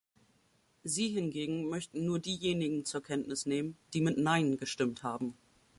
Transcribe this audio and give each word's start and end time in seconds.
Sie 0.83 1.09
hingegen 1.09 1.69
möchten 1.69 2.05
nur 2.07 2.17
diejenigen 2.17 2.85
zur 2.85 3.03
Kenntnis 3.03 3.45
nehmen, 3.45 3.77
die 3.93 4.01
mit 4.01 4.17
"Nein" 4.17 4.57
gestimmt 4.57 5.03
haben. 5.03 5.35